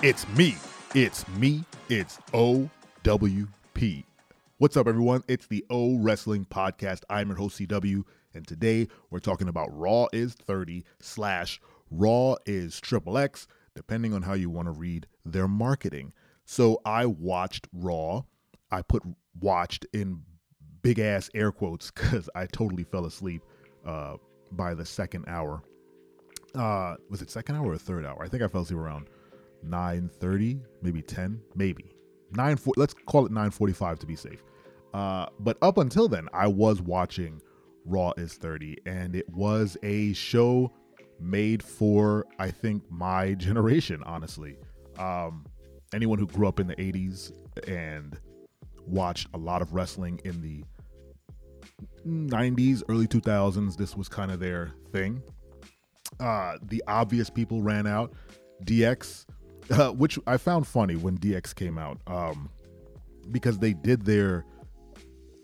[0.00, 0.54] It's me.
[0.94, 1.64] It's me.
[1.88, 4.04] It's OWP.
[4.58, 5.24] What's up, everyone?
[5.26, 7.02] It's the O Wrestling Podcast.
[7.10, 12.78] I'm your host, CW, and today we're talking about Raw is 30 slash Raw is
[12.78, 16.12] Triple X, depending on how you want to read their marketing.
[16.44, 18.22] So I watched Raw.
[18.70, 19.02] I put
[19.40, 20.22] watched in
[20.80, 23.42] big ass air quotes because I totally fell asleep
[23.84, 24.18] uh,
[24.52, 25.60] by the second hour.
[26.54, 28.22] Uh, was it second hour or third hour?
[28.22, 29.08] I think I fell asleep around
[29.64, 31.92] 9:30, maybe 10, maybe
[32.32, 32.56] 9.
[32.56, 34.42] four, Let's call it 9:45 to be safe.
[34.94, 37.40] Uh, but up until then, I was watching
[37.84, 40.72] Raw is 30, and it was a show
[41.20, 44.02] made for I think my generation.
[44.04, 44.56] Honestly,
[44.98, 45.44] um,
[45.92, 47.32] anyone who grew up in the 80s
[47.66, 48.18] and
[48.86, 50.64] watched a lot of wrestling in the
[52.06, 55.22] 90s, early 2000s, this was kind of their thing.
[56.18, 58.12] Uh, the obvious people ran out.
[58.64, 59.26] DX,
[59.70, 62.48] uh, which I found funny when DX came out, um,
[63.30, 64.44] because they did their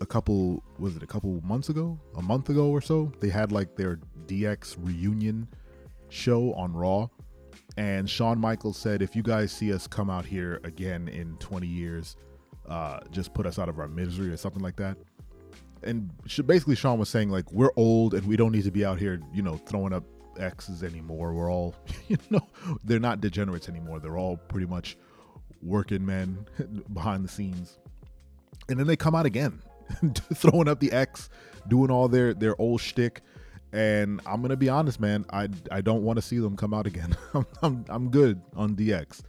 [0.01, 3.11] a couple was it a couple months ago, a month ago or so.
[3.19, 5.47] They had like their DX reunion
[6.09, 7.07] show on Raw,
[7.77, 11.67] and Shawn Michaels said, "If you guys see us come out here again in 20
[11.67, 12.15] years,
[12.67, 14.97] uh, just put us out of our misery or something like that."
[15.83, 16.09] And
[16.45, 19.21] basically, Shawn was saying like we're old and we don't need to be out here,
[19.33, 20.03] you know, throwing up
[20.39, 21.33] X's anymore.
[21.33, 21.75] We're all,
[22.07, 22.47] you know,
[22.83, 23.99] they're not degenerates anymore.
[23.99, 24.97] They're all pretty much
[25.61, 26.45] working men
[26.93, 27.77] behind the scenes.
[28.69, 29.61] And then they come out again,
[30.33, 31.29] throwing up the X,
[31.67, 33.21] doing all their their old shtick.
[33.73, 35.25] And I'm gonna be honest, man.
[35.31, 37.15] I I don't want to see them come out again.
[37.33, 39.21] I'm, I'm I'm good on DX.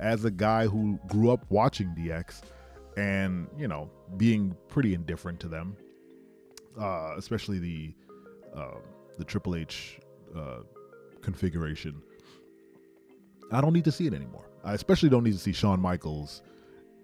[0.00, 2.42] As a guy who grew up watching DX,
[2.96, 5.76] and you know being pretty indifferent to them,
[6.80, 7.94] uh, especially the
[8.56, 8.78] uh,
[9.18, 9.98] the Triple H
[10.36, 10.60] uh,
[11.22, 12.02] configuration.
[13.50, 14.44] I don't need to see it anymore.
[14.64, 16.42] I especially don't need to see Shawn Michaels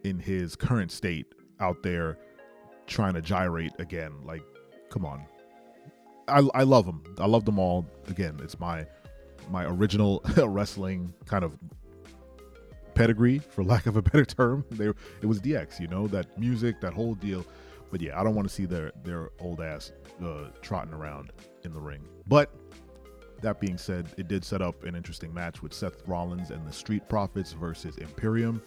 [0.02, 1.26] in his current state
[1.60, 2.18] out there
[2.86, 4.12] trying to gyrate again.
[4.24, 4.42] Like,
[4.90, 5.24] come on.
[6.28, 7.02] I, I love them.
[7.18, 7.86] I love them all.
[8.08, 8.86] Again, it's my
[9.50, 11.52] my original wrestling kind of
[12.94, 14.64] pedigree, for lack of a better term.
[14.70, 17.44] They, it was DX, you know, that music, that whole deal.
[17.90, 19.92] But yeah, I don't want to see their their old ass
[20.24, 21.32] uh, trotting around
[21.64, 22.06] in the ring.
[22.26, 22.50] But
[23.44, 26.72] that being said, it did set up an interesting match with Seth Rollins and the
[26.72, 28.60] Street Profits versus Imperium.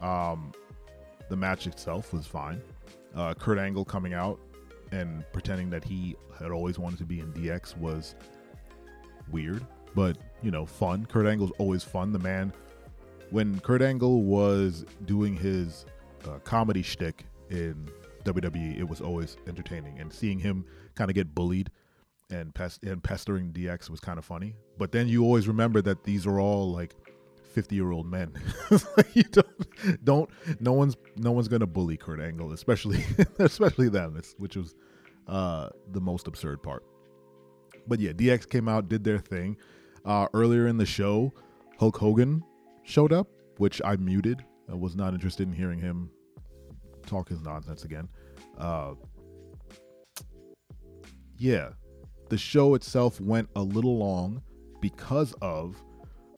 [0.00, 0.52] Um,
[1.28, 2.60] the match itself was fine.
[3.14, 4.38] Uh, Kurt Angle coming out
[4.92, 8.14] and pretending that he had always wanted to be in DX was
[9.30, 11.06] weird, but you know, fun.
[11.06, 12.12] Kurt Angle's always fun.
[12.12, 12.52] The man,
[13.30, 15.86] when Kurt Angle was doing his
[16.28, 17.88] uh, comedy shtick in
[18.24, 19.98] WWE, it was always entertaining.
[19.98, 21.70] And seeing him kind of get bullied
[22.30, 24.54] and pest- and pestering DX was kind of funny.
[24.78, 26.94] But then you always remember that these are all like
[27.52, 28.32] 50 year old men.
[29.14, 33.04] you don't, don't, no one's, no one's gonna bully Kurt Angle, especially,
[33.38, 34.74] especially them, which was
[35.26, 36.84] uh, the most absurd part.
[37.86, 39.56] But yeah, DX came out, did their thing.
[40.04, 41.32] Uh, earlier in the show,
[41.78, 42.42] Hulk Hogan
[42.84, 43.28] showed up,
[43.58, 44.44] which I muted.
[44.68, 46.10] I was not interested in hearing him
[47.06, 48.08] talk his nonsense again.
[48.58, 48.94] Uh,
[51.38, 51.70] yeah,
[52.28, 54.42] the show itself went a little long
[54.80, 55.82] because of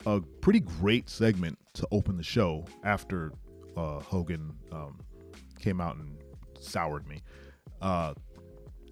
[0.05, 3.33] a pretty great segment to open the show after
[3.75, 4.99] uh, Hogan um,
[5.59, 6.17] came out and
[6.59, 7.21] soured me,
[7.81, 8.13] uh,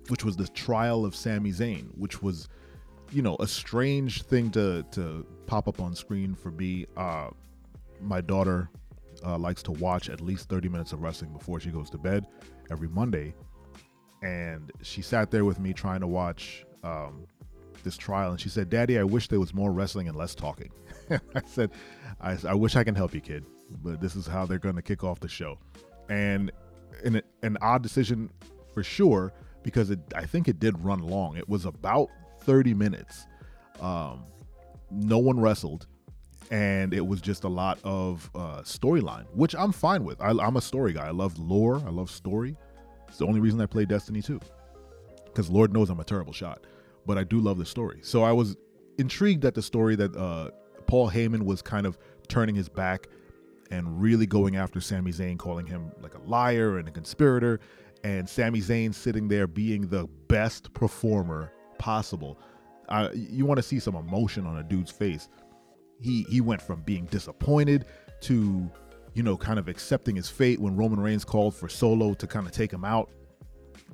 [0.09, 2.47] which was the trial of Sami Zayn, which was,
[3.11, 6.85] you know, a strange thing to to pop up on screen for me.
[6.95, 7.29] Uh,
[8.01, 8.69] my daughter
[9.25, 12.27] uh, likes to watch at least 30 minutes of wrestling before she goes to bed
[12.69, 13.33] every Monday.
[14.23, 17.27] And she sat there with me trying to watch um,
[17.83, 20.71] this trial, and she said, "Daddy, I wish there was more wrestling and less talking."
[21.11, 21.71] I said,
[22.19, 23.45] I, I, wish I can help you, kid,
[23.83, 25.57] but this is how they're going to kick off the show."
[26.09, 26.51] And
[27.03, 28.29] in an odd decision
[28.73, 29.33] for sure,
[29.63, 31.37] because it, I think it did run long.
[31.37, 32.09] It was about
[32.41, 33.27] 30 minutes.
[33.81, 34.23] Um,
[34.89, 35.87] no one wrestled,
[36.49, 40.19] and it was just a lot of uh, storyline, which I'm fine with.
[40.21, 41.07] I, I'm a story guy.
[41.07, 41.81] I love lore.
[41.85, 42.55] I love story.
[43.07, 44.39] It's the only reason I play Destiny 2
[45.37, 46.65] because Lord knows I'm a terrible shot,
[47.07, 47.99] but I do love the story.
[48.03, 48.55] So I was
[48.99, 50.51] intrigued at the story that uh,
[50.85, 53.07] Paul Heyman was kind of turning his back
[53.71, 57.59] and really going after Sami Zayn, calling him like a liar and a conspirator,
[58.03, 62.39] and Sami Zayn sitting there being the best performer possible.
[62.89, 65.29] Uh, you want to see some emotion on a dude's face.
[65.99, 67.85] He he went from being disappointed
[68.21, 68.69] to
[69.13, 72.45] you know kind of accepting his fate when Roman Reigns called for Solo to kind
[72.45, 73.09] of take him out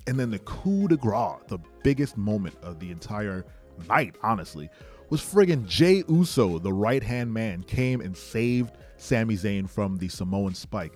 [0.08, 3.46] and then the coup de grace, the biggest moment of the entire
[3.88, 4.70] night, honestly,
[5.10, 10.08] was friggin' Jey Uso, the right hand man, came and saved Sami Zayn from the
[10.08, 10.94] Samoan spike.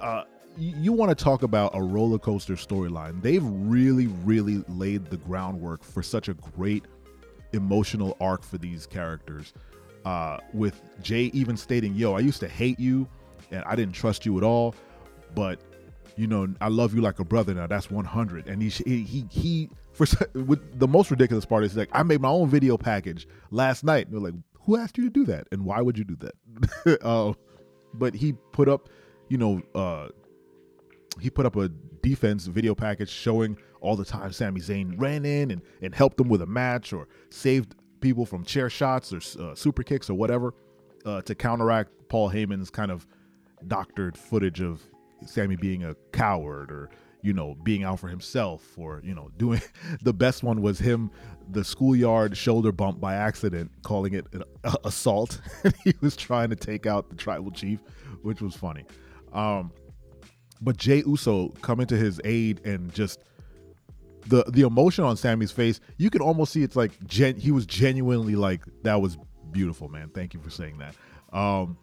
[0.00, 0.24] Uh,
[0.56, 3.22] you want to talk about a roller coaster storyline.
[3.22, 6.84] They've really, really laid the groundwork for such a great
[7.52, 9.52] emotional arc for these characters.
[10.04, 13.06] Uh, with Jey even stating, "Yo, I used to hate you,
[13.50, 14.74] and I didn't trust you at all,
[15.34, 15.60] but
[16.18, 17.66] you know, I love you like a brother now.
[17.66, 22.02] That's 100." And he he he for with the most ridiculous part is like, I
[22.02, 24.06] made my own video package last night.
[24.06, 25.46] And they're like, "Who asked you to do that?
[25.52, 27.32] And why would you do that?" uh,
[27.94, 28.88] but he put up,
[29.28, 30.08] you know, uh,
[31.20, 31.68] he put up a
[32.02, 36.28] defense video package showing all the time Sami Zayn ran in and, and helped them
[36.28, 40.54] with a match or saved people from chair shots or uh, super kicks or whatever
[41.04, 43.06] uh, to counteract Paul Heyman's kind of
[43.66, 44.82] doctored footage of
[45.26, 46.90] Sami being a coward or
[47.22, 49.60] you know being out for himself or you know doing
[50.02, 51.10] the best one was him
[51.50, 54.42] the schoolyard shoulder bump by accident calling it an
[54.84, 55.40] assault
[55.84, 57.80] he was trying to take out the tribal chief
[58.22, 58.84] which was funny
[59.32, 59.72] um,
[60.60, 63.20] but Jey Uso coming to his aid and just
[64.26, 67.66] the the emotion on Sami's face, you can almost see it's like gen, he was
[67.66, 69.16] genuinely like that was
[69.50, 70.10] beautiful, man.
[70.10, 70.94] Thank you for saying that.
[71.36, 71.78] Um,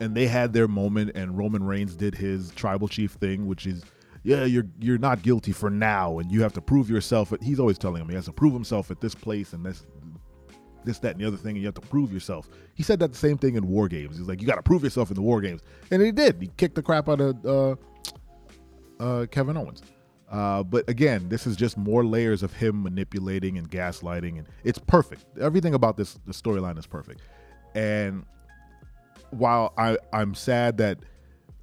[0.00, 3.82] and they had their moment, and Roman Reigns did his tribal chief thing, which is,
[4.22, 7.32] yeah, you're you're not guilty for now, and you have to prove yourself.
[7.42, 9.86] He's always telling him he has to prove himself at this place and this
[10.84, 12.48] this, that, and the other thing, and you have to prove yourself.
[12.74, 14.16] He said that the same thing in War Games.
[14.16, 15.60] He's like, you got to prove yourself in the War Games,
[15.90, 16.40] and he did.
[16.40, 17.76] He kicked the crap out of uh,
[18.98, 19.82] uh, Kevin Owens.
[20.30, 24.78] Uh, but again, this is just more layers of him manipulating and gaslighting, and it's
[24.78, 25.24] perfect.
[25.40, 27.22] Everything about this the storyline is perfect.
[27.74, 28.24] And
[29.30, 30.98] while I I'm sad that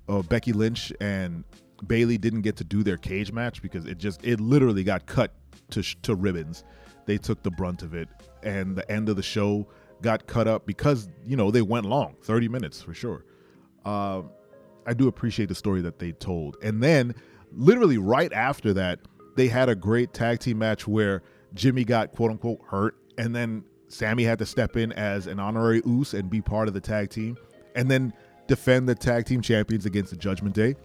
[0.07, 1.43] uh, Becky Lynch and
[1.87, 5.31] Bayley didn't get to do their cage match because it just it literally got cut
[5.71, 6.63] to to ribbons.
[7.05, 8.09] They took the brunt of it,
[8.43, 9.67] and the end of the show
[10.01, 13.25] got cut up because you know they went long, thirty minutes for sure.
[13.85, 14.23] Uh,
[14.87, 16.57] I do appreciate the story that they told.
[16.61, 17.15] And then,
[17.51, 18.99] literally right after that,
[19.35, 21.23] they had a great tag team match where
[21.53, 25.81] Jimmy got quote unquote hurt, and then Sami had to step in as an honorary
[25.85, 27.37] Uce and be part of the tag team,
[27.75, 28.13] and then
[28.47, 30.75] defend the tag team champions against the Judgment Day.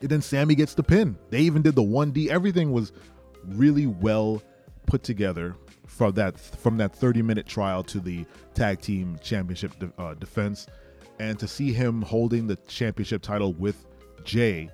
[0.00, 1.16] And then Sami gets the pin.
[1.30, 2.28] They even did the 1D.
[2.28, 2.92] Everything was
[3.44, 4.42] really well
[4.86, 5.54] put together
[5.86, 10.66] from that from that 30 minute trial to the tag team championship de- uh, defense
[11.18, 13.86] and to see him holding the championship title with
[14.24, 14.70] Jey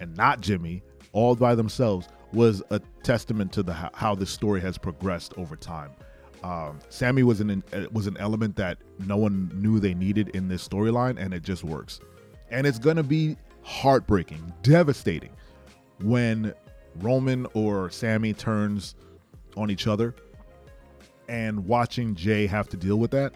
[0.00, 0.82] and not Jimmy
[1.12, 5.92] all by themselves was a testament to the how this story has progressed over time.
[6.42, 10.48] Um, Sami was an uh, was an element that no one knew they needed in
[10.48, 12.00] this storyline, and it just works.
[12.50, 15.30] And it's gonna be heartbreaking, devastating
[16.00, 16.54] when
[16.96, 18.94] Roman or Sami turns
[19.56, 20.14] on each other,
[21.28, 23.34] and watching Jey have to deal with that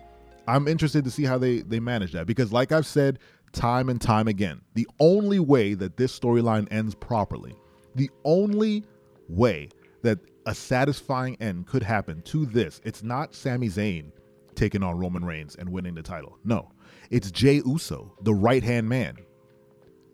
[0.50, 3.20] I'm interested to see how they they manage that because, like I've said
[3.52, 7.54] time and time again, the only way that this storyline ends properly,
[7.94, 8.84] the only
[9.28, 9.68] way
[10.02, 14.12] that a satisfying end could happen to this, it's not Sami Zayn
[14.54, 16.38] taking on Roman Reigns and winning the title.
[16.44, 16.70] No,
[17.10, 19.16] it's Jey Uso, the right hand man,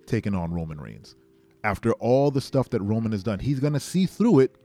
[0.06, 1.16] taking on Roman Reigns.
[1.64, 4.56] After all the stuff that Roman has done, he's going to see through it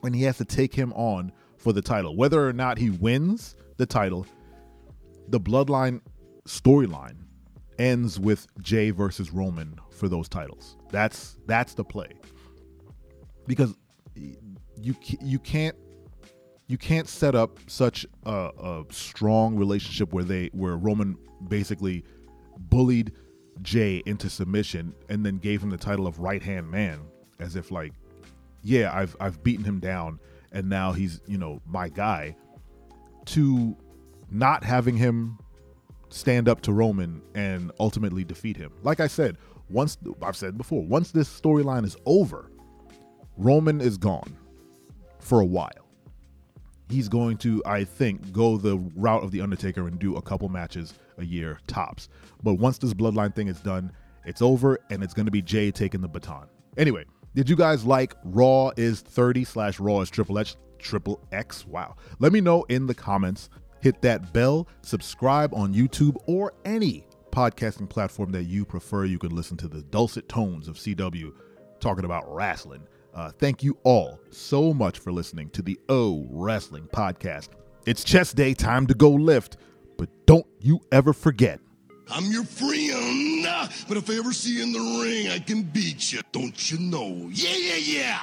[0.00, 2.16] when he has to take him on for the title.
[2.16, 4.26] Whether or not he wins the title
[5.28, 6.00] the bloodline
[6.46, 7.16] storyline
[7.78, 10.76] ends with Jey versus Roman for those titles.
[10.90, 12.10] That's that's the play.
[13.46, 13.74] Because
[14.82, 15.76] you you can't
[16.66, 21.16] you can't set up such a, a strong relationship where they where Roman
[21.48, 22.04] basically
[22.58, 23.12] bullied
[23.62, 27.00] Jey into submission and then gave him the title of right hand man
[27.38, 27.92] as if like
[28.62, 30.18] yeah I've I've beaten him down
[30.52, 32.36] and now he's you know my guy
[33.26, 33.76] to
[34.30, 35.38] not having him
[36.08, 38.72] stand up to Roman and ultimately defeat him.
[38.82, 39.38] Like I said,
[39.70, 42.50] once I've said before, once this storyline is over,
[43.36, 44.36] Roman is gone
[45.22, 45.70] for a while.
[46.90, 50.48] He's going to, I think, go the route of the Undertaker and do a couple
[50.48, 52.08] matches a year tops.
[52.42, 53.92] But once this bloodline thing is done,
[54.26, 56.46] it's over and it's going to be Jey taking the baton.
[56.76, 60.56] Anyway, did you guys like Raw is 30 slash Raw is Triple H?
[60.78, 61.66] Triple X.
[61.66, 61.96] Wow.
[62.18, 63.48] Let me know in the comments
[63.82, 69.06] Hit that bell, subscribe on YouTube or any podcasting platform that you prefer.
[69.06, 71.32] You can listen to the dulcet tones of CW
[71.80, 72.86] talking about wrestling.
[73.14, 77.48] Uh, thank you all so much for listening to the O Wrestling Podcast.
[77.84, 79.58] It's chest day, time to go lift,
[79.98, 81.60] but don't you ever forget.
[82.10, 83.46] I'm your friend,
[83.88, 86.78] but if I ever see you in the ring, I can beat you, don't you
[86.78, 87.28] know?
[87.32, 88.22] Yeah, yeah, yeah!